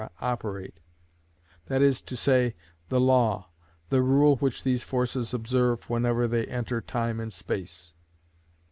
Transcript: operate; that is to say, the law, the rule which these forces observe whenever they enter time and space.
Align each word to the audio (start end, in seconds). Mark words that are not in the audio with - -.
operate; 0.19 0.79
that 1.67 1.79
is 1.83 2.01
to 2.01 2.17
say, 2.17 2.55
the 2.89 2.99
law, 2.99 3.51
the 3.89 4.01
rule 4.01 4.35
which 4.37 4.63
these 4.63 4.83
forces 4.83 5.31
observe 5.31 5.83
whenever 5.91 6.27
they 6.27 6.47
enter 6.47 6.81
time 6.81 7.19
and 7.19 7.31
space. 7.31 7.93